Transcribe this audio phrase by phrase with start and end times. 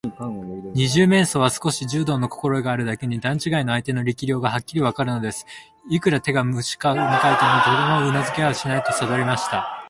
[0.73, 5.45] 二十面相は少し柔道のこころえがあるだけに、段ちがいの相手の力量がはっきりわかるのです。
[5.91, 8.09] いくら手むかいしてみても、とてもかなうは
[8.51, 9.77] ずはないとさとりました。